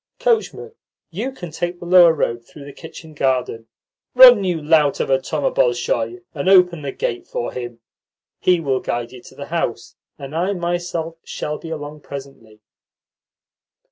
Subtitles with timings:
[0.19, 0.73] Coachman,
[1.11, 3.67] you can take the lower road through the kitchen garden.
[4.15, 7.81] Run, you lout of a Thoma Bolshoy, and open the gate for him.
[8.39, 12.61] He will guide you to the house, and I myself shall be along presently."